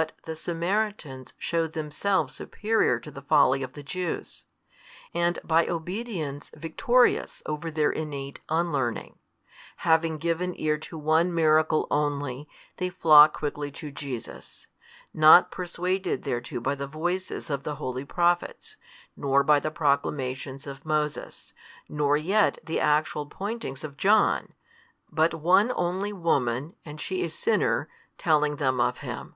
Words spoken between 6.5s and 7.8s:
victorious over